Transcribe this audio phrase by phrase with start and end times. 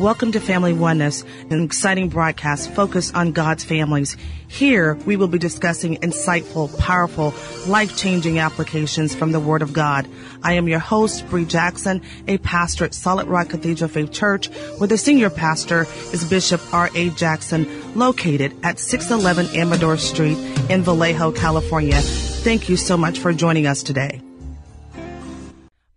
[0.00, 4.16] Welcome to Family Oneness, an exciting broadcast focused on God's families.
[4.48, 7.32] Here, we will be discussing insightful, powerful,
[7.68, 10.08] life-changing applications from the Word of God.
[10.42, 14.88] I am your host, Bree Jackson, a pastor at Solid Rock Cathedral Faith Church, where
[14.88, 17.10] the senior pastor is Bishop R.A.
[17.10, 20.38] Jackson, located at 611 Amador Street
[20.70, 22.00] in Vallejo, California.
[22.00, 24.20] Thank you so much for joining us today.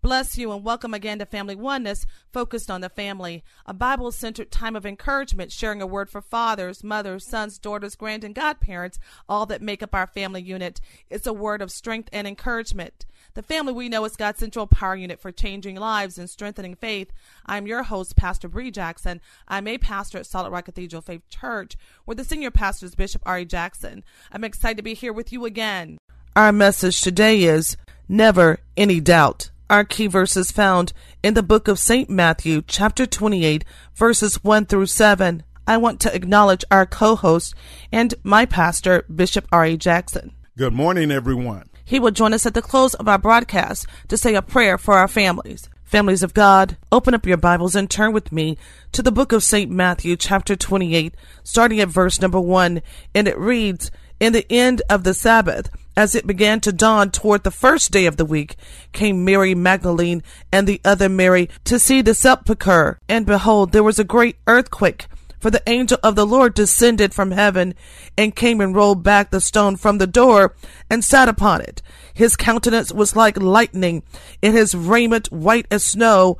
[0.07, 4.49] Bless you and welcome again to Family Oneness, focused on the family, a Bible centered
[4.49, 9.45] time of encouragement, sharing a word for fathers, mothers, sons, daughters, grand, and godparents, all
[9.47, 10.79] that make up our family unit.
[11.09, 13.05] It's a word of strength and encouragement.
[13.33, 17.11] The family we know is God's central power unit for changing lives and strengthening faith.
[17.45, 19.19] I'm your host, Pastor Bree Jackson.
[19.49, 23.23] I'm a pastor at Solid Rock Cathedral Faith Church, where the senior pastor is Bishop
[23.25, 23.43] R.A.
[23.43, 24.05] Jackson.
[24.31, 25.97] I'm excited to be here with you again.
[26.33, 27.75] Our message today is
[28.07, 29.49] Never Any Doubt.
[29.69, 32.09] Our key verses found in the book of St.
[32.09, 33.65] Matthew, chapter 28,
[33.95, 35.43] verses 1 through 7.
[35.67, 37.53] I want to acknowledge our co host
[37.91, 39.75] and my pastor, Bishop R.A.
[39.75, 40.31] Jackson.
[40.57, 41.69] Good morning, everyone.
[41.83, 44.93] He will join us at the close of our broadcast to say a prayer for
[44.93, 45.69] our families.
[45.83, 48.57] Families of God, open up your Bibles and turn with me
[48.93, 49.69] to the book of St.
[49.69, 52.81] Matthew, chapter 28, starting at verse number 1,
[53.13, 57.43] and it reads, In the end of the Sabbath, as it began to dawn toward
[57.43, 58.55] the first day of the week,
[58.93, 62.99] came Mary Magdalene and the other Mary to see the sepulchre.
[63.09, 65.07] And behold, there was a great earthquake.
[65.39, 67.73] For the angel of the Lord descended from heaven
[68.15, 70.55] and came and rolled back the stone from the door
[70.89, 71.81] and sat upon it.
[72.13, 74.03] His countenance was like lightning,
[74.41, 76.37] and his raiment white as snow.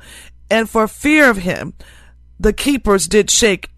[0.48, 1.74] And for fear of him,
[2.38, 3.70] the keepers did shake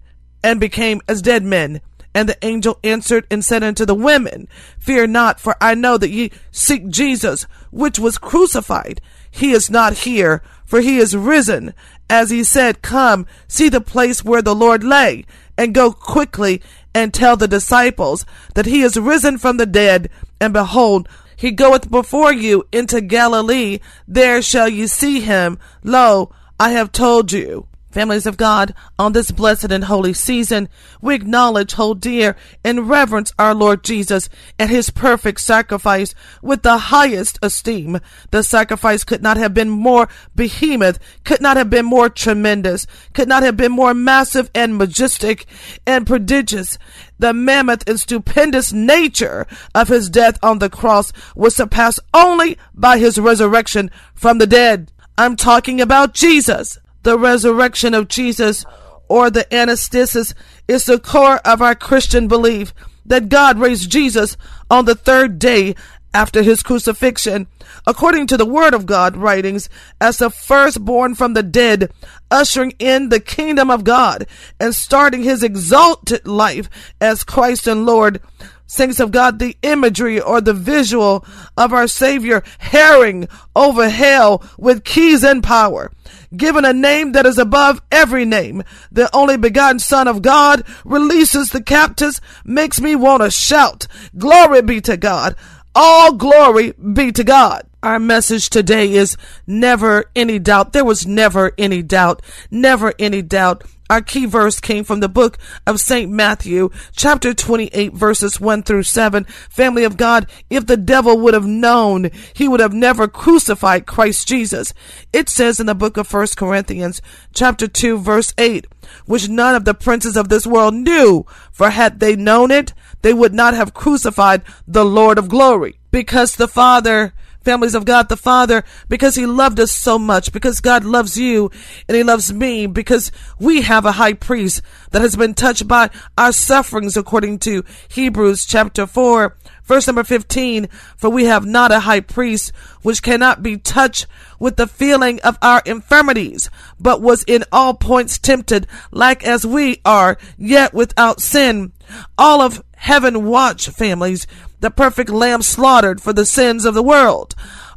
[0.45, 1.81] and became as dead men.
[2.15, 4.49] And the angel answered and said unto the women,
[4.79, 9.01] Fear not, for I know that ye seek Jesus, which was crucified.
[9.31, 11.73] He is not here, for he is risen.
[12.09, 15.25] As he said, Come, see the place where the Lord lay,
[15.57, 16.61] and go quickly
[16.93, 20.11] and tell the disciples that he is risen from the dead,
[20.41, 23.79] and behold, he goeth before you into Galilee.
[24.07, 25.59] There shall ye see him.
[25.83, 27.67] Lo, I have told you.
[27.91, 30.69] Families of God, on this blessed and holy season,
[31.01, 34.29] we acknowledge, hold dear, and reverence our Lord Jesus
[34.61, 37.99] and his perfect sacrifice with the highest esteem.
[38.31, 43.29] The sacrifice could not have been more behemoth, could not have been more tremendous, could
[43.29, 45.47] not have been more massive and majestic
[45.85, 46.79] and prodigious.
[47.19, 52.99] The mammoth and stupendous nature of his death on the cross was surpassed only by
[52.99, 54.93] his resurrection from the dead.
[55.19, 56.79] I'm talking about Jesus.
[57.03, 58.65] The resurrection of Jesus
[59.09, 60.35] or the anastasis
[60.69, 62.73] is the core of our Christian belief
[63.05, 64.37] that God raised Jesus
[64.71, 65.75] on the third day
[66.13, 67.47] after his crucifixion,
[67.87, 69.69] according to the Word of God writings,
[70.01, 71.93] as the firstborn from the dead,
[72.31, 74.27] ushering in the kingdom of God
[74.59, 76.69] and starting his exalted life
[77.01, 78.21] as Christ and Lord.
[78.71, 81.25] Saints of God, the imagery or the visual
[81.57, 83.27] of our Savior herring
[83.57, 85.91] over hell with keys and power
[86.37, 88.63] given a name that is above every name.
[88.93, 94.63] The only begotten Son of God releases the captives, makes me want to shout, Glory
[94.63, 95.35] be to God.
[95.75, 97.63] All glory be to God.
[97.83, 99.17] Our message today is
[99.49, 100.73] never any doubt.
[100.73, 105.37] There was never any doubt, never any doubt our key verse came from the book
[105.67, 106.09] of St.
[106.09, 109.25] Matthew, chapter 28, verses 1 through 7.
[109.51, 114.29] Family of God, if the devil would have known, he would have never crucified Christ
[114.29, 114.73] Jesus.
[115.13, 117.03] It says in the book of 1 Corinthians,
[117.35, 118.69] chapter 2, verse 8,
[119.07, 122.73] which none of the princes of this world knew, for had they known it,
[123.03, 125.81] they would not have crucified the Lord of glory.
[125.91, 130.61] Because the Father families of God the Father, because He loved us so much, because
[130.61, 131.51] God loves you
[131.89, 135.91] and He loves me, because we have a high priest that has been touched by
[136.17, 140.69] our sufferings, according to Hebrews chapter 4, verse number 15.
[140.97, 142.53] For we have not a high priest
[142.83, 144.07] which cannot be touched
[144.39, 149.81] with the feeling of our infirmities, but was in all points tempted, like as we
[149.85, 151.73] are, yet without sin.
[152.17, 154.27] All of heaven watch families
[154.61, 157.35] the perfect lamb slaughtered for the sins of the world.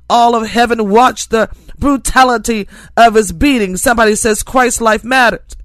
[0.10, 3.78] All of heaven watched the brutality of his beating.
[3.78, 5.56] Somebody says Christ's life mattered.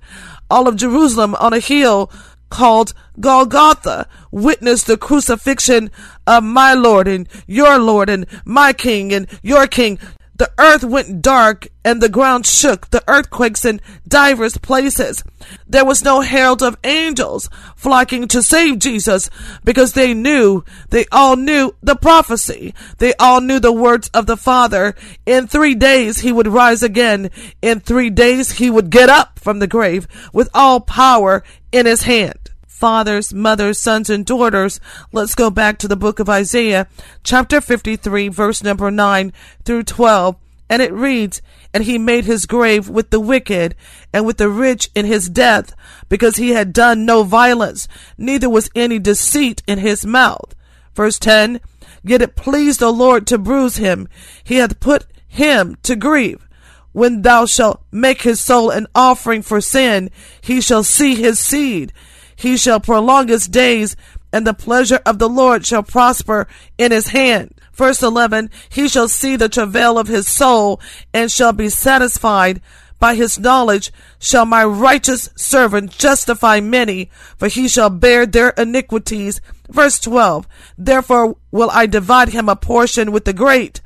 [0.50, 2.10] All of Jerusalem on a hill
[2.50, 5.90] called Golgotha witnessed the crucifixion
[6.26, 9.98] of my Lord and your Lord and my King and your King.
[10.38, 15.24] The earth went dark and the ground shook, the earthquakes in divers places.
[15.66, 19.30] There was no herald of angels flocking to save Jesus
[19.64, 22.72] because they knew, they all knew the prophecy.
[22.98, 24.94] They all knew the words of the Father.
[25.26, 27.30] In three days he would rise again.
[27.60, 31.42] In three days he would get up from the grave with all power
[31.72, 34.78] in his hand fathers, mothers, sons, and daughters.
[35.12, 36.86] Let's go back to the book of Isaiah,
[37.24, 39.32] chapter 53, verse number 9
[39.64, 40.36] through 12.
[40.70, 41.42] And it reads,
[41.74, 43.74] And he made his grave with the wicked
[44.12, 45.74] and with the rich in his death,
[46.08, 50.54] because he had done no violence, neither was any deceit in his mouth.
[50.94, 51.60] Verse 10,
[52.04, 54.08] Yet it pleased the Lord to bruise him.
[54.44, 56.46] He hath put him to grief.
[56.92, 60.10] When thou shalt make his soul an offering for sin,
[60.40, 61.92] he shall see his seed
[62.38, 63.96] he shall prolong his days,
[64.32, 66.46] and the pleasure of the Lord shall prosper
[66.78, 67.52] in his hand.
[67.74, 70.80] Verse 11, he shall see the travail of his soul,
[71.12, 72.60] and shall be satisfied.
[73.00, 79.40] By his knowledge shall my righteous servant justify many, for he shall bear their iniquities.
[79.68, 80.46] Verse 12,
[80.78, 83.80] therefore will I divide him a portion with the great,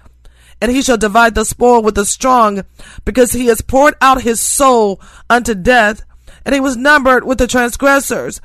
[0.61, 2.65] and he shall divide the spoil with the strong,
[3.07, 5.01] because he has poured out his soul
[5.31, 6.05] unto death
[6.45, 8.41] and he was numbered with the transgressors.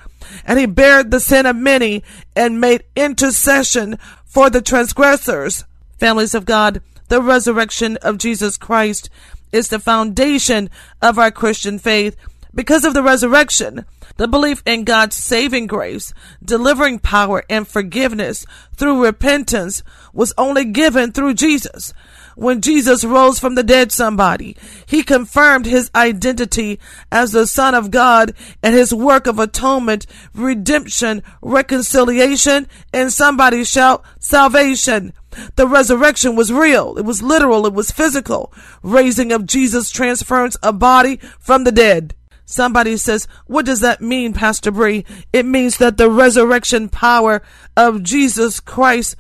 [0.46, 2.04] And he bared the sin of many
[2.36, 5.64] and made intercession for the transgressors.
[6.00, 9.10] Families of God, the resurrection of Jesus Christ
[9.52, 10.70] is the foundation
[11.02, 12.16] of our Christian faith.
[12.54, 13.86] Because of the resurrection,
[14.18, 16.14] the belief in God's saving grace,
[16.44, 18.46] delivering power, and forgiveness
[18.76, 21.94] through repentance was only given through Jesus
[22.38, 24.56] when Jesus rose from the dead somebody.
[24.86, 26.80] He confirmed his identity
[27.12, 30.06] as the Son of God and his work of atonement,
[30.36, 35.14] redemption, reconciliation, and somebody shout salvation.
[35.56, 36.98] The resurrection was real.
[36.98, 37.66] It was literal.
[37.66, 38.54] It was physical.
[38.84, 42.14] Raising of Jesus transference a body from the dead.
[42.46, 45.06] Somebody says, what does that mean, Pastor Bree?
[45.34, 47.42] It means that the resurrection power
[47.76, 49.16] of Jesus Christ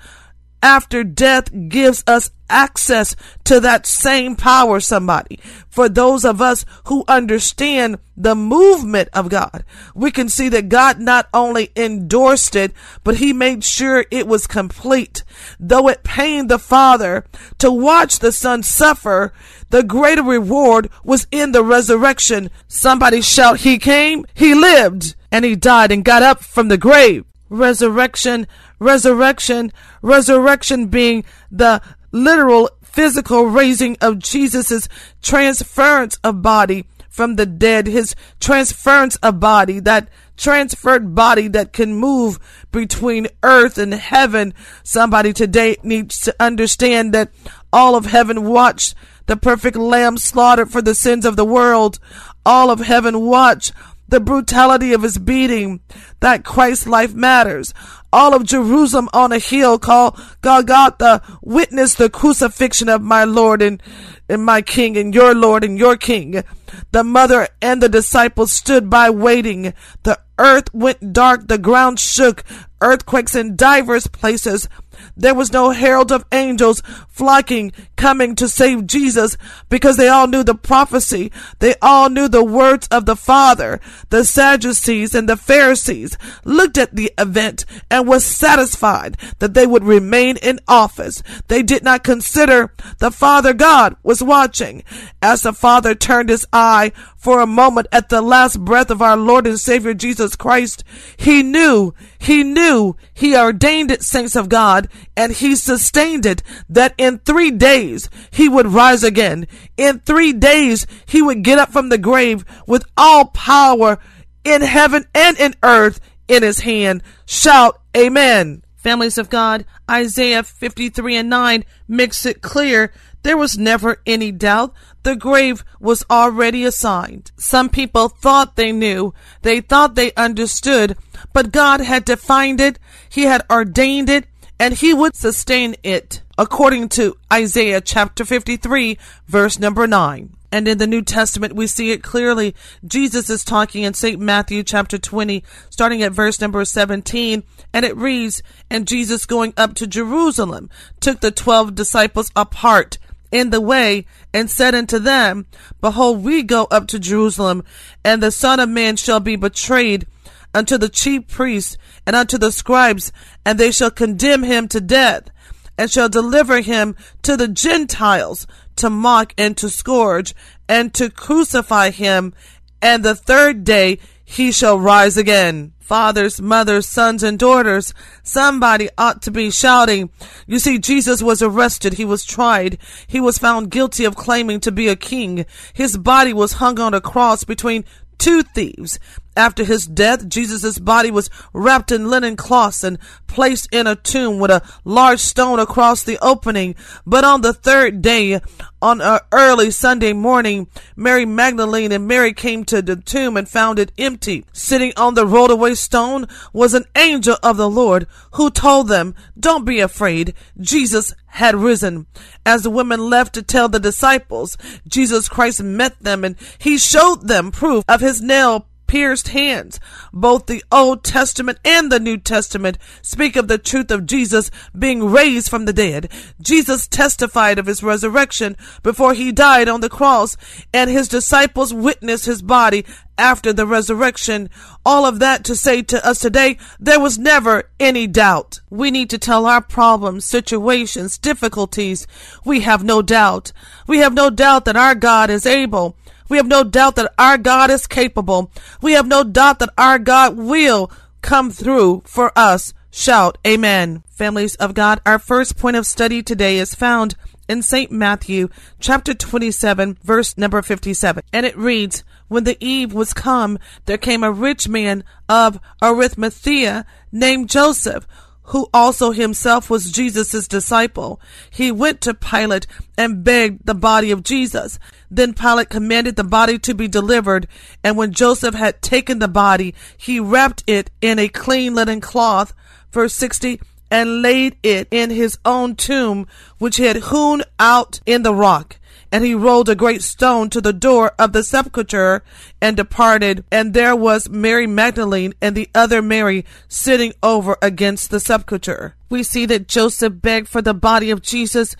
[0.67, 3.15] after death gives us access
[3.45, 5.39] to that same power, somebody.
[5.69, 9.63] For those of us who understand the movement of God,
[9.95, 12.73] we can see that God not only endorsed it,
[13.05, 15.23] but he made sure it was complete.
[15.57, 17.23] Though it pained the Father
[17.59, 19.31] to watch the Son suffer,
[19.69, 22.49] the greater reward was in the resurrection.
[22.67, 27.23] Somebody shout, He came, He lived, and He died and got up from the grave.
[27.49, 28.47] Resurrection,
[28.79, 29.71] resurrection,
[30.01, 34.89] resurrection being the literal physical raising of Jesus's
[35.21, 41.95] transference of body from the dead, his transference of body, that transferred body that can
[41.95, 42.39] move
[42.71, 44.53] between earth and heaven.
[44.83, 47.31] Somebody today needs to understand that
[47.73, 48.93] all of heaven watched
[49.25, 51.99] the perfect lamb slaughtered for the sins of the world.
[52.45, 53.73] All of heaven watched
[54.07, 55.81] the brutality of his beating,
[56.19, 57.73] that Christ's life matters.
[58.11, 63.83] All of Jerusalem on a hill called Golgotha witnessed the crucifixion of my Lord and,
[64.29, 66.43] and my King and your Lord and your King.
[66.91, 69.73] The mother and the disciples stood by waiting.
[70.03, 72.43] The earth went dark, the ground shook,
[72.81, 74.69] earthquakes in divers places.
[75.15, 79.35] There was no herald of angels flocking, coming to save Jesus
[79.69, 81.31] because they all knew the prophecy.
[81.59, 83.81] They all knew the words of the Father.
[84.09, 89.83] The Sadducees and the Pharisees looked at the event and was satisfied that they would
[89.83, 91.21] remain in office.
[91.47, 94.83] They did not consider the Father God was watching.
[95.21, 99.17] As the Father turned his eye for a moment at the last breath of our
[99.17, 100.83] Lord and Savior Jesus Christ,
[101.17, 106.93] he knew, he knew, he ordained it, saints of God, and he sustained it that
[106.97, 107.51] in three
[107.87, 109.47] days he would rise again.
[109.77, 113.99] In three days he would get up from the grave with all power
[114.43, 117.03] in heaven and in earth in his hand.
[117.25, 118.63] Shout, Amen.
[118.75, 124.73] Families of God, Isaiah 53 and 9 makes it clear there was never any doubt.
[125.03, 127.31] The grave was already assigned.
[127.37, 129.13] Some people thought they knew.
[129.41, 130.95] They thought they understood.
[131.33, 132.79] But God had defined it.
[133.09, 134.27] He had ordained it
[134.59, 140.33] and he would sustain it, according to Isaiah chapter 53, verse number 9.
[140.51, 142.55] And in the New Testament, we see it clearly.
[142.85, 144.19] Jesus is talking in St.
[144.19, 149.73] Matthew chapter 20, starting at verse number 17, and it reads, And Jesus going up
[149.75, 152.97] to Jerusalem took the twelve disciples apart
[153.29, 155.47] in the way and said unto them,
[155.81, 157.63] Behold, we go up to Jerusalem,
[158.05, 160.07] and the Son of Man shall be betrayed
[160.53, 163.11] unto the chief priests and unto the scribes,
[163.45, 165.29] and they shall condemn him to death,
[165.77, 170.33] and shall deliver him to the Gentiles to mock and to scourge,
[170.69, 172.33] and to crucify him,
[172.81, 177.93] and the third day he shall rise again fathers, mothers, sons, and daughters.
[178.21, 180.09] Somebody ought to be shouting.
[180.45, 181.93] You see, Jesus was arrested.
[181.93, 182.77] He was tried.
[183.07, 185.45] He was found guilty of claiming to be a king.
[185.73, 187.85] His body was hung on a cross between
[188.17, 188.99] two thieves.
[189.37, 194.39] After his death, Jesus' body was wrapped in linen cloths and placed in a tomb
[194.39, 196.73] with a large stone across the opening.
[197.05, 198.41] But on the third day,
[198.81, 203.77] on an early Sunday morning, Mary Magdalene and Mary came to the tomb and found
[203.77, 204.43] it empty.
[204.53, 209.13] Sitting on the rolled away stone was an angel of the Lord who told them,
[209.39, 210.33] Don't be afraid.
[210.59, 212.07] Jesus had risen.
[212.43, 217.27] As the women left to tell the disciples, Jesus Christ met them and he showed
[217.27, 219.79] them proof of his nail pierced hands.
[220.11, 225.11] Both the Old Testament and the New Testament speak of the truth of Jesus being
[225.11, 226.09] raised from the dead.
[226.41, 230.37] Jesus testified of his resurrection before he died on the cross,
[230.73, 232.85] and his disciples witnessed his body
[233.17, 234.49] after the resurrection.
[234.85, 238.61] All of that to say to us today, there was never any doubt.
[238.69, 242.07] We need to tell our problems, situations, difficulties.
[242.45, 243.51] We have no doubt.
[243.87, 245.97] We have no doubt that our God is able.
[246.29, 248.51] We have no doubt that our God is capable.
[248.81, 250.91] We have no doubt that our God will
[251.21, 252.73] come through for us.
[252.91, 254.03] Shout, Amen.
[254.09, 257.15] Families of God, our first point of study today is found
[257.47, 257.91] in St.
[257.91, 261.23] Matthew chapter 27 verse number 57.
[261.31, 266.85] And it reads, When the eve was come, there came a rich man of Arimathea
[267.11, 268.07] named Joseph,
[268.47, 271.19] who also himself was Jesus' disciple.
[271.49, 274.79] He went to Pilate and begged the body of Jesus.
[275.09, 277.47] Then Pilate commanded the body to be delivered,
[277.83, 282.53] and when Joseph had taken the body, he wrapped it in a clean linen cloth.
[282.91, 286.27] Verse 60 and laid it in his own tomb,
[286.57, 288.77] which he had hewn out in the rock.
[289.11, 292.23] And he rolled a great stone to the door of the sepulchre
[292.61, 293.45] and departed.
[293.51, 298.95] And there was Mary Magdalene and the other Mary sitting over against the sepulchre.
[299.09, 301.75] We see that Joseph begged for the body of Jesus.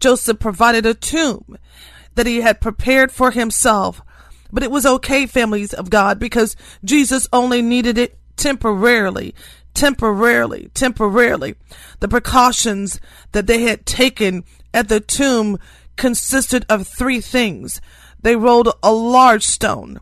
[0.00, 1.58] Joseph provided a tomb
[2.14, 4.02] that he had prepared for himself.
[4.52, 9.34] But it was okay, families of God, because Jesus only needed it temporarily,
[9.74, 11.54] temporarily, temporarily.
[12.00, 13.00] The precautions
[13.32, 14.44] that they had taken
[14.74, 15.58] at the tomb
[16.00, 17.80] consisted of three things.
[18.22, 20.00] They rolled a large stone.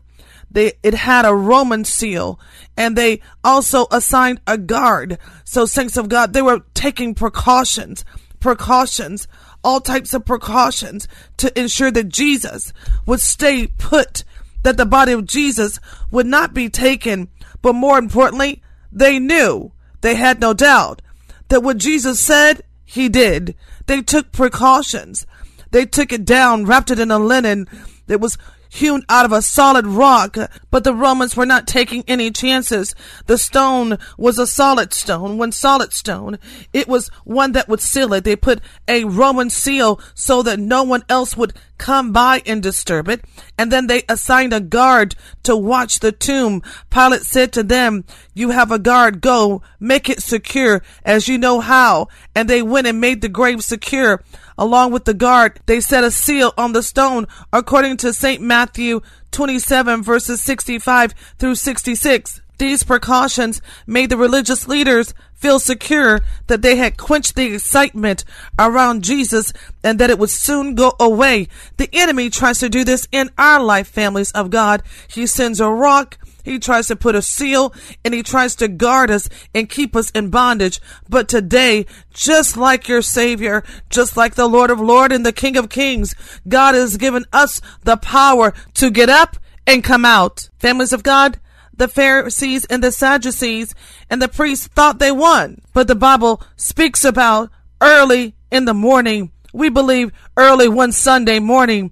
[0.49, 2.39] They, it had a Roman seal
[2.77, 5.19] and they also assigned a guard.
[5.43, 8.05] So saints of God, they were taking precautions,
[8.39, 9.27] precautions
[9.61, 12.71] all types of precautions to ensure that Jesus
[13.05, 14.23] would stay put,
[14.63, 17.27] that the body of Jesus would not be taken.
[17.61, 21.01] But more importantly, they knew, they had no doubt,
[21.49, 23.53] that what Jesus said, he did.
[23.85, 25.27] They took precautions.
[25.71, 27.67] They took it down, wrapped it in a linen
[28.07, 28.37] that was
[28.69, 30.37] hewn out of a solid rock,
[30.69, 32.95] but the Romans were not taking any chances.
[33.25, 35.37] The stone was a solid stone.
[35.37, 36.37] When solid stone,
[36.71, 38.23] it was one that would seal it.
[38.23, 43.09] They put a Roman seal so that no one else would come by and disturb
[43.09, 43.23] it.
[43.57, 46.61] And then they assigned a guard to watch the tomb.
[46.89, 51.59] Pilate said to them, You have a guard, go, make it secure as you know
[51.59, 52.09] how.
[52.35, 54.23] And they went and made the grave secure.
[54.59, 58.41] Along with the guard, they set a seal on the stone according to St.
[58.41, 58.99] Matthew
[59.31, 62.41] 27 verses 65 through 66.
[62.57, 68.25] These precautions made the religious leaders feel secure that they had quenched the excitement
[68.59, 71.47] around Jesus and that it would soon go away.
[71.77, 74.83] The enemy tries to do this in our life, families of God.
[75.07, 76.17] He sends a rock,
[76.49, 80.09] he tries to put a seal and he tries to guard us and keep us
[80.11, 80.81] in bondage.
[81.07, 85.57] But today, just like your Savior, just like the Lord of Lords and the King
[85.57, 86.15] of Kings,
[86.47, 89.37] God has given us the power to get up
[89.67, 90.49] and come out.
[90.57, 91.39] Families of God,
[91.71, 93.75] the Pharisees and the Sadducees
[94.09, 95.61] and the priests thought they won.
[95.73, 99.31] But the Bible speaks about early in the morning.
[99.53, 101.91] We believe early one Sunday morning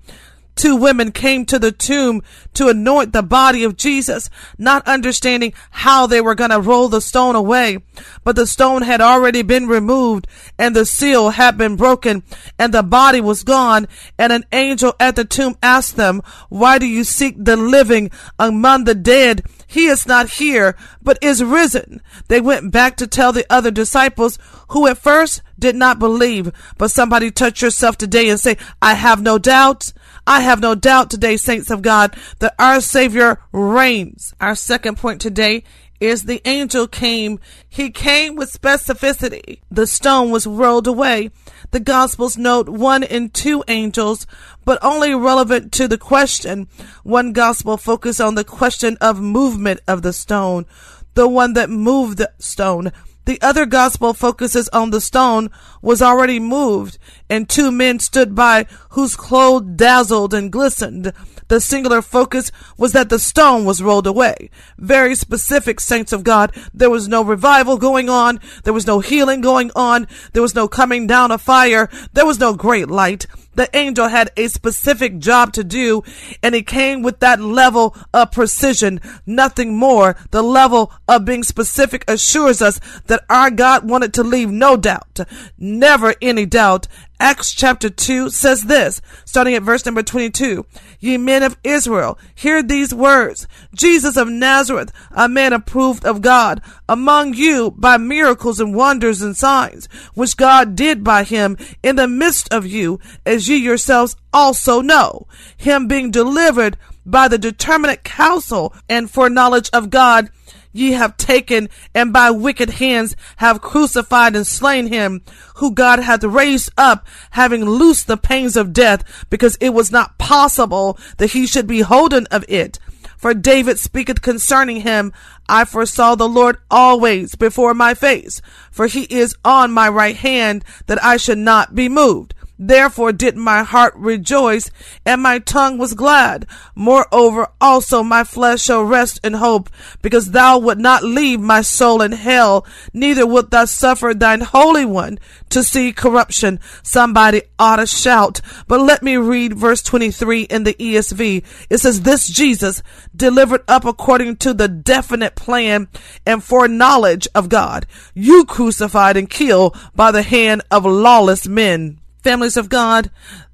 [0.57, 2.21] two women came to the tomb
[2.55, 7.01] to anoint the body of Jesus, not understanding how they were going to roll the
[7.01, 7.79] stone away.
[8.23, 12.23] But the stone had already been removed and the seal had been broken
[12.57, 13.87] and the body was gone.
[14.17, 18.83] And an angel at the tomb asked them, why do you seek the living among
[18.83, 19.43] the dead?
[19.67, 22.01] He is not here, but is risen.
[22.29, 26.51] They went back to tell the other disciples who at first did not believe.
[26.77, 29.91] But somebody touch yourself today and say, I have no doubt.
[30.27, 34.33] I have no doubt today, saints of God, that our Savior reigns.
[34.41, 35.63] Our second point today
[36.01, 37.39] is the angel came.
[37.69, 39.61] He came with specificity.
[39.71, 41.31] The stone was rolled away.
[41.71, 44.27] The Gospels note one and two angels,
[44.65, 46.67] but only relevant to the question.
[47.03, 50.65] One Gospel focused on the question of movement of the stone,
[51.13, 52.91] the one that moved the stone.
[53.27, 55.49] The other gospel focuses on the stone
[55.81, 56.97] was already moved,
[57.29, 61.11] and two men stood by whose clothes dazzled and glistened.
[61.49, 64.49] The singular focus was that the stone was rolled away.
[64.77, 66.55] Very specific, saints of God.
[66.73, 68.39] There was no revival going on.
[68.63, 70.07] There was no healing going on.
[70.31, 71.89] There was no coming down of fire.
[72.13, 73.27] There was no great light.
[73.57, 76.03] The angel had a specific job to do,
[76.43, 80.15] and he came with that level of precision, nothing more.
[80.29, 85.19] The level of being specific assures us that our God wanted to leave no doubt,
[85.57, 86.87] never any doubt,
[87.19, 90.63] Acts chapter 2 says this, starting at verse number 22.
[90.99, 93.47] Ye men of Israel, hear these words.
[93.73, 99.35] Jesus of Nazareth, a man approved of God, among you by miracles and wonders and
[99.35, 104.81] signs, which God did by him in the midst of you, as ye yourselves also
[104.81, 105.27] know.
[105.55, 110.29] Him being delivered by the determinate counsel and foreknowledge of God
[110.77, 115.21] ye have taken and by wicked hands have crucified and slain him,
[115.55, 120.17] who God hath raised up, having loosed the pains of death, because it was not
[120.17, 122.79] possible that he should be holden of it.
[123.17, 125.11] For David speaketh concerning him,
[125.49, 130.63] I foresaw the Lord always before my face, for he is on my right hand,
[130.85, 132.35] that I should not be moved.
[132.59, 134.71] Therefore did my heart rejoice,
[135.05, 136.47] and my tongue was glad.
[136.73, 139.69] Moreover, also my flesh shall rest in hope,
[140.01, 144.85] because thou wilt not leave my soul in hell, neither wilt thou suffer thine Holy
[144.85, 146.59] One to see corruption.
[146.81, 148.41] Somebody ought to shout.
[148.67, 151.43] But let me read verse 23 in the ESV.
[151.69, 152.81] It says, This Jesus,
[153.15, 155.87] delivered up according to the definite plan
[156.25, 162.57] and foreknowledge of God, you crucified and killed by the hand of lawless men families
[162.57, 163.09] of God,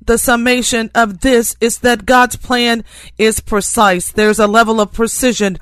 [0.05, 2.83] the summation of this is that God's plan
[3.17, 4.11] is precise.
[4.11, 5.57] There's a level of precision.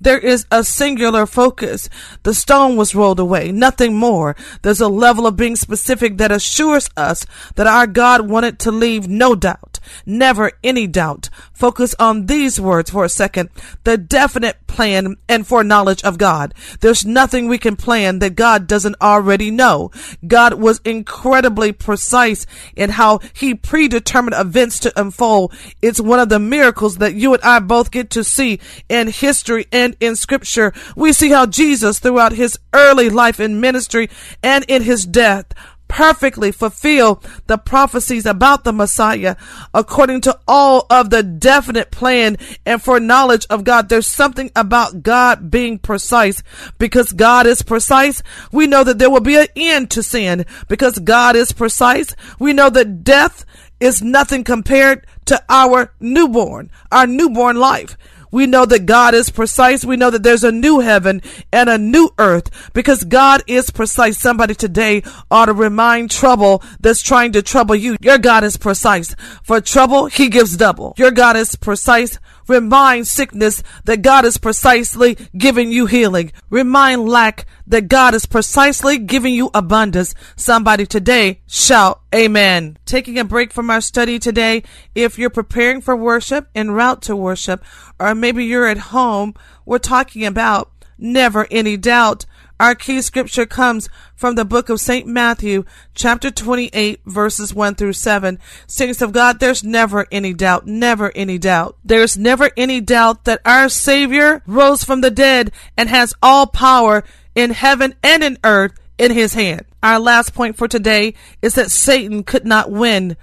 [0.00, 1.88] There is a singular focus.
[2.22, 4.36] The stone was rolled away, nothing more.
[4.62, 9.08] There's a level of being specific that assures us that our God wanted to leave
[9.08, 11.30] no doubt, never any doubt.
[11.56, 13.48] Focus on these words for a second.
[13.84, 16.52] The definite plan and foreknowledge of God.
[16.80, 19.90] There's nothing we can plan that God doesn't already know.
[20.26, 22.44] God was incredibly precise
[22.76, 25.54] in how he predetermined events to unfold.
[25.80, 29.64] It's one of the miracles that you and I both get to see in history
[29.72, 30.74] and in scripture.
[30.94, 34.10] We see how Jesus throughout his early life in ministry
[34.42, 35.46] and in his death
[35.88, 39.36] perfectly fulfill the prophecies about the Messiah
[39.72, 43.88] according to all of the definite plan and foreknowledge of God.
[43.88, 46.42] There's something about God being precise
[46.78, 48.22] because God is precise.
[48.52, 52.14] We know that there will be an end to sin because God is precise.
[52.38, 53.44] We know that death
[53.80, 57.96] is nothing compared to our newborn, our newborn life.
[58.30, 59.84] We know that God is precise.
[59.84, 64.18] We know that there's a new heaven and a new earth because God is precise.
[64.18, 67.96] Somebody today ought to remind trouble that's trying to trouble you.
[68.00, 69.14] Your God is precise.
[69.42, 70.94] For trouble, he gives double.
[70.96, 72.18] Your God is precise.
[72.48, 76.32] Remind sickness that God is precisely giving you healing.
[76.50, 80.14] Remind lack that God is precisely giving you abundance.
[80.36, 82.78] Somebody today shout amen.
[82.86, 84.62] Taking a break from our study today.
[84.94, 87.64] If you're preparing for worship en route to worship,
[87.98, 92.26] or maybe you're at home, we're talking about never any doubt.
[92.58, 95.06] Our key scripture comes from the book of St.
[95.06, 95.64] Matthew,
[95.94, 98.38] chapter 28, verses 1 through 7.
[98.66, 101.76] Saints of God, there's never any doubt, never any doubt.
[101.84, 107.04] There's never any doubt that our Savior rose from the dead and has all power
[107.34, 109.66] in heaven and in earth in his hand.
[109.82, 113.18] Our last point for today is that Satan could not win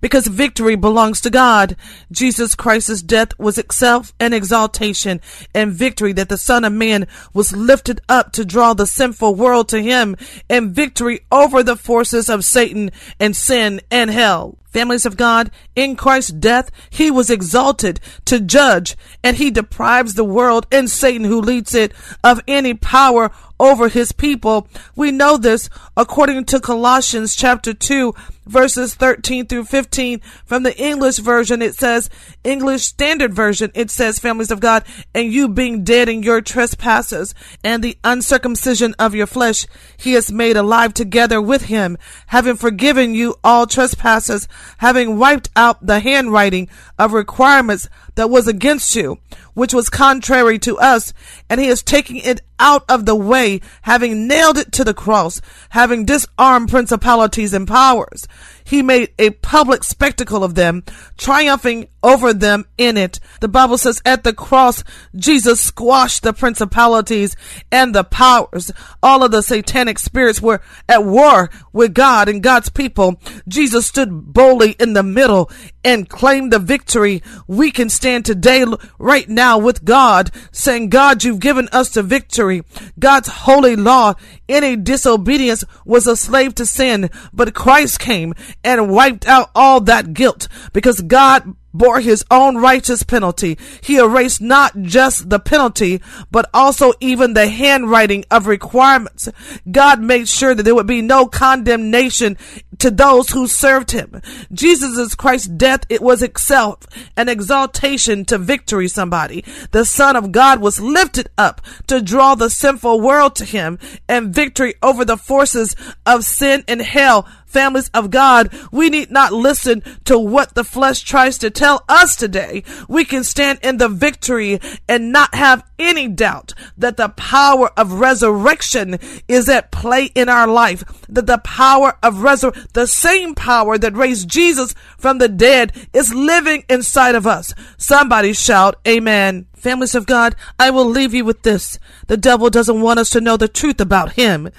[0.00, 1.76] because victory belongs to God.
[2.10, 5.20] Jesus Christ's death was itself an exaltation
[5.54, 9.68] and victory that the Son of Man was lifted up to draw the sinful world
[9.70, 10.16] to him
[10.48, 14.58] and victory over the forces of Satan and sin and hell.
[14.76, 20.22] Families of God, in Christ's death, he was exalted to judge, and he deprives the
[20.22, 24.68] world and Satan who leads it of any power over his people.
[24.94, 28.14] We know this according to Colossians chapter 2
[28.46, 31.60] verses 13 through 15 from the English version.
[31.60, 32.08] It says,
[32.44, 33.70] English standard version.
[33.74, 34.84] It says, families of God,
[35.14, 37.34] and you being dead in your trespasses
[37.64, 43.14] and the uncircumcision of your flesh, he has made alive together with him, having forgiven
[43.14, 44.46] you all trespasses,
[44.78, 49.18] having wiped out the handwriting of requirements that was against you,
[49.54, 51.14] which was contrary to us,
[51.48, 55.40] and he is taking it out of the way, having nailed it to the cross,
[55.70, 58.26] having disarmed principalities and powers.
[58.64, 60.82] He made a public spectacle of them,
[61.16, 63.20] triumphing over them in it.
[63.40, 64.82] The Bible says at the cross,
[65.14, 67.36] Jesus squashed the principalities
[67.70, 68.72] and the powers.
[69.02, 73.20] All of the satanic spirits were at war with God and God's people.
[73.46, 75.50] Jesus stood boldly in the middle
[75.84, 77.22] and claimed the victory.
[77.46, 78.64] We can stand today,
[78.98, 82.62] right now, with God, saying, God, you've given us the victory.
[82.98, 84.14] God's holy law,
[84.48, 90.14] any disobedience was a slave to sin, but Christ came and wiped out all that
[90.14, 93.58] guilt because God bore his own righteous penalty.
[93.80, 99.28] He erased not just the penalty, but also even the handwriting of requirements.
[99.70, 102.36] God made sure that there would be no condemnation
[102.78, 104.20] to those who served him.
[104.52, 106.78] Jesus Christ's death, it was itself
[107.16, 109.44] an exaltation to victory, somebody.
[109.70, 114.34] The Son of God was lifted up to draw the sinful world to him and
[114.34, 119.82] victory over the forces of sin and hell families of God, we need not listen
[120.04, 122.62] to what the flesh tries to tell us today.
[122.86, 127.94] We can stand in the victory and not have any doubt that the power of
[127.94, 130.84] resurrection is at play in our life.
[131.08, 136.12] That the power of resurrection, the same power that raised Jesus from the dead is
[136.12, 137.54] living inside of us.
[137.78, 139.46] Somebody shout, Amen.
[139.54, 141.78] Families of God, I will leave you with this.
[142.08, 144.50] The devil doesn't want us to know the truth about him.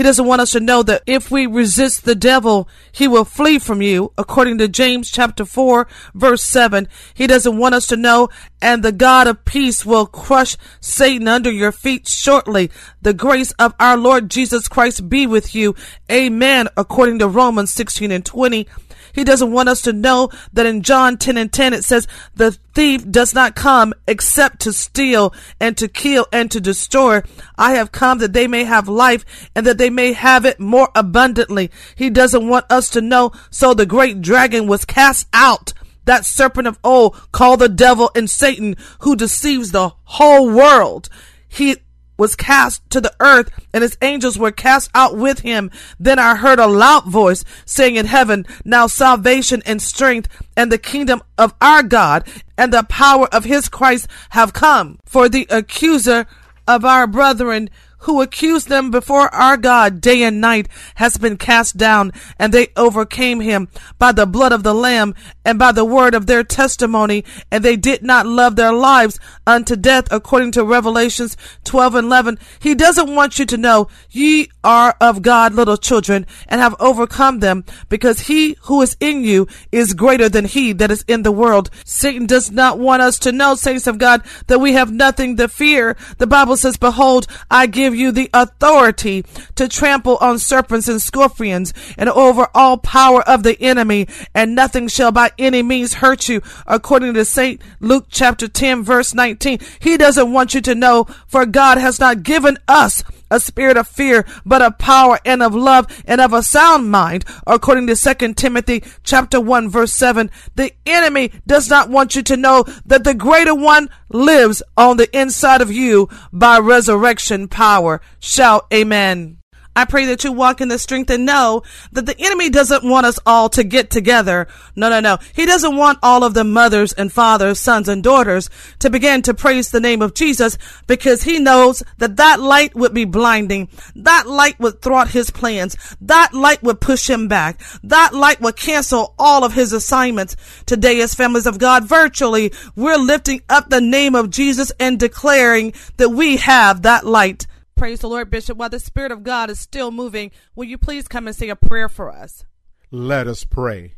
[0.00, 3.58] He doesn't want us to know that if we resist the devil, he will flee
[3.58, 6.88] from you, according to James chapter 4, verse 7.
[7.12, 8.30] He doesn't want us to know,
[8.62, 12.70] and the God of peace will crush Satan under your feet shortly.
[13.02, 15.74] The grace of our Lord Jesus Christ be with you.
[16.10, 18.66] Amen, according to Romans 16 and 20.
[19.12, 22.52] He doesn't want us to know that in John 10 and 10 it says, the
[22.74, 27.22] thief does not come except to steal and to kill and to destroy.
[27.56, 30.88] I have come that they may have life and that they may have it more
[30.94, 31.70] abundantly.
[31.94, 33.32] He doesn't want us to know.
[33.50, 35.72] So the great dragon was cast out
[36.04, 41.08] that serpent of old called the devil and Satan who deceives the whole world.
[41.48, 41.76] He
[42.20, 45.70] was cast to the earth and his angels were cast out with him.
[45.98, 50.76] Then I heard a loud voice saying in heaven, now salvation and strength and the
[50.76, 52.28] kingdom of our God
[52.58, 54.98] and the power of his Christ have come.
[55.06, 56.26] For the accuser
[56.68, 61.76] of our brethren who accused them before our God day and night has been cast
[61.76, 66.14] down, and they overcame him by the blood of the Lamb and by the word
[66.14, 71.36] of their testimony, and they did not love their lives unto death, according to Revelations
[71.64, 72.38] 12 and 11.
[72.58, 77.40] He doesn't want you to know ye are of God, little children, and have overcome
[77.40, 81.32] them, because he who is in you is greater than he that is in the
[81.32, 81.70] world.
[81.84, 85.48] Satan does not want us to know, saints of God, that we have nothing to
[85.48, 85.96] fear.
[86.18, 89.24] The Bible says, Behold, I give give you the authority
[89.56, 94.88] to trample on serpents and scorpions and over all power of the enemy, and nothing
[94.88, 96.40] shall by any means hurt you.
[96.66, 97.60] According to St.
[97.80, 102.22] Luke chapter 10, verse 19, he doesn't want you to know, for God has not
[102.22, 106.42] given us a spirit of fear, but of power and of love and of a
[106.42, 107.24] sound mind.
[107.46, 112.36] According to 2 Timothy chapter 1 verse 7, the enemy does not want you to
[112.36, 118.00] know that the greater one lives on the inside of you by resurrection power.
[118.18, 119.39] Shout amen.
[119.76, 123.06] I pray that you walk in the strength and know that the enemy doesn't want
[123.06, 124.48] us all to get together.
[124.74, 125.18] No, no, no.
[125.32, 129.34] He doesn't want all of the mothers and fathers, sons and daughters to begin to
[129.34, 133.68] praise the name of Jesus because he knows that that light would be blinding.
[133.94, 135.76] That light would thwart his plans.
[136.00, 137.60] That light would push him back.
[137.84, 140.36] That light would cancel all of his assignments.
[140.66, 145.72] Today, as families of God, virtually, we're lifting up the name of Jesus and declaring
[145.96, 147.46] that we have that light.
[147.80, 148.58] Praise the Lord, Bishop.
[148.58, 151.56] While the Spirit of God is still moving, will you please come and say a
[151.56, 152.44] prayer for us?
[152.90, 153.94] Let us pray.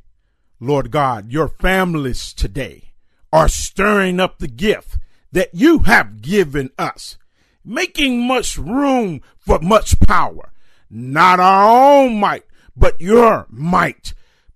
[0.60, 2.92] Lord God, your families today
[3.32, 4.98] are stirring up the gift
[5.32, 7.18] that you have given us,
[7.64, 10.52] making much room for much power.
[10.88, 12.44] Not our own might,
[12.76, 14.14] but your might,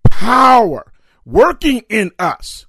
[0.09, 0.93] power,
[1.25, 2.67] working in us.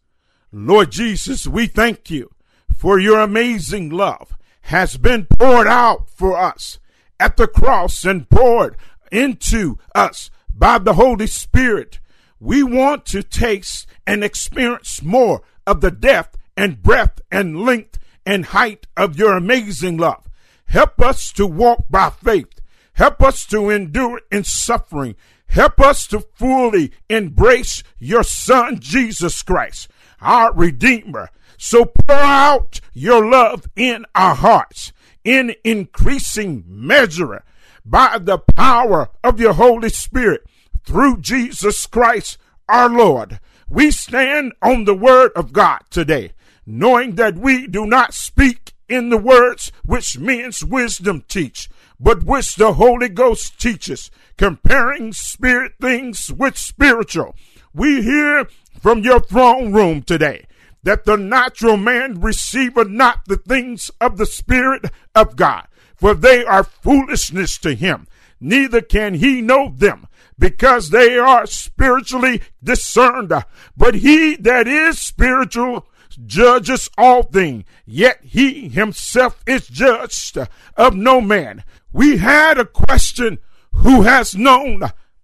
[0.52, 2.32] Lord Jesus, we thank you
[2.76, 4.37] for your amazing love
[4.68, 6.78] has been poured out for us
[7.22, 8.76] at the cross and poured
[9.10, 12.02] into us by the Holy Spirit.
[12.40, 18.48] We want to taste and experience more of the depth and breadth and length and
[18.48, 20.28] height of your amazing love.
[20.66, 22.60] Help us to walk by faith.
[22.92, 25.16] Help us to endure in suffering.
[25.48, 29.88] Help us to fully embrace your Son, Jesus Christ,
[30.20, 31.30] our Redeemer.
[31.58, 34.94] So pour out your love in our hearts
[35.24, 37.44] in increasing measure
[37.84, 40.46] by the power of your Holy Spirit
[40.86, 42.38] through Jesus Christ
[42.70, 43.40] our Lord.
[43.68, 46.34] We stand on the word of God today,
[46.66, 52.56] knowing that we do not speak in the words which men's wisdom teach, but which
[52.56, 57.36] the Holy Ghost teaches, comparing spirit things with spiritual.
[57.74, 58.48] We hear
[58.80, 60.46] from your throne room today
[60.84, 64.86] that the natural man receiveth not the things of the Spirit
[65.16, 68.08] of God, for they are foolishness to him,
[68.40, 70.08] neither can he know them
[70.40, 73.34] because they are spiritually discerned.
[73.76, 75.88] But he that is spiritual
[76.26, 80.38] judges all things, yet he himself is judged
[80.76, 81.64] of no man.
[81.92, 83.40] We had a question
[83.72, 84.84] who has known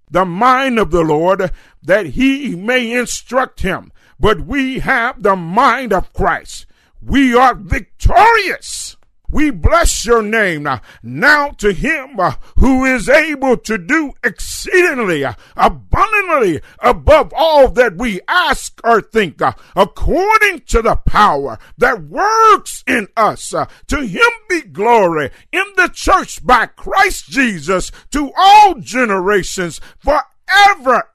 [0.09, 3.91] the mind of the Lord that he may instruct him.
[4.23, 6.65] But we have the mind of Christ.
[7.01, 8.95] We are victorious.
[9.29, 10.79] We bless your name now.
[11.03, 17.97] Now to him uh, who is able to do exceedingly uh, abundantly above all that
[17.97, 23.53] we ask or think, uh, according to the power that works in us.
[23.53, 30.27] Uh, to him be glory in the church by Christ Jesus to all generations forever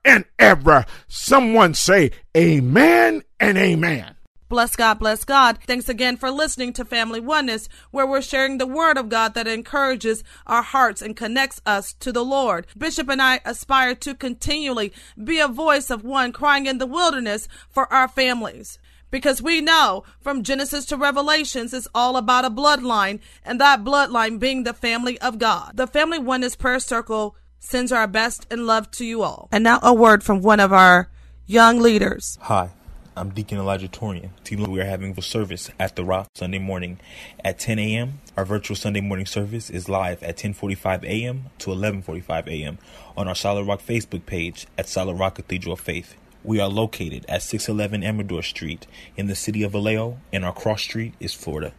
[0.04, 0.84] and ever.
[1.06, 4.16] Someone say amen and amen.
[4.48, 5.58] Bless God, bless God.
[5.66, 9.46] Thanks again for listening to Family Oneness, where we're sharing the word of God that
[9.46, 12.66] encourages our hearts and connects us to the Lord.
[12.76, 14.90] Bishop and I aspire to continually
[15.22, 18.78] be a voice of one crying in the wilderness for our families.
[19.10, 24.38] Because we know from Genesis to Revelations, it's all about a bloodline, and that bloodline
[24.38, 25.72] being the family of God.
[25.74, 29.48] The Family Oneness Prayer Circle sends our best and love to you all.
[29.52, 31.08] And now a word from one of our
[31.46, 32.38] young leaders.
[32.42, 32.70] Hi.
[33.16, 34.30] I'm Deacon Elijah Torian.
[34.68, 37.00] We are having a service at the Rock Sunday morning
[37.44, 38.20] at 10 a.m.
[38.36, 41.46] Our virtual Sunday morning service is live at 10:45 a.m.
[41.58, 42.78] to 11:45 a.m.
[43.16, 46.14] on our Solid Rock Facebook page at Solid Rock Cathedral of Faith.
[46.44, 50.82] We are located at 611 Amador Street in the city of Vallejo, and our cross
[50.82, 51.72] street is Florida.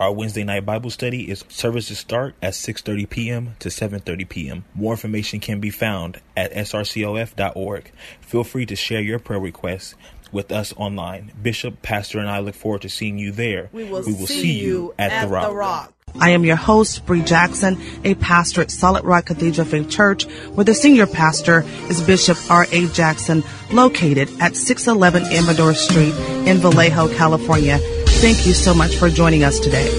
[0.00, 3.56] Our Wednesday night Bible study is services start at 6:30 p.m.
[3.58, 4.64] to 7:30 p.m.
[4.74, 7.92] More information can be found at srcof.org.
[8.20, 9.94] Feel free to share your prayer requests
[10.32, 11.32] with us online.
[11.40, 13.68] Bishop, Pastor, and I look forward to seeing you there.
[13.72, 15.48] We will, we will see, see, you at, at the, Rock.
[15.48, 15.92] the, Rock.
[16.18, 20.64] I am your host, Bree Jackson, a pastor at Solid Rock Cathedral Faith Church, where
[20.64, 22.86] the senior pastor is Bishop R.A.
[22.88, 26.14] Jackson, located at 611 Amador Street
[26.46, 27.78] in Vallejo, California.
[28.22, 29.90] Thank you so much for joining us today.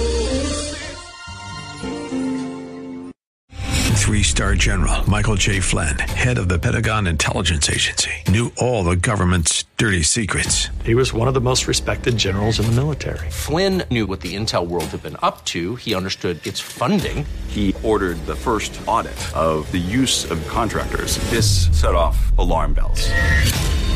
[3.51, 5.59] Three star general Michael J.
[5.59, 10.69] Flynn, head of the Pentagon Intelligence Agency, knew all the government's dirty secrets.
[10.86, 13.29] He was one of the most respected generals in the military.
[13.29, 17.25] Flynn knew what the intel world had been up to, he understood its funding.
[17.49, 21.17] He ordered the first audit of the use of contractors.
[21.29, 23.05] This set off alarm bells.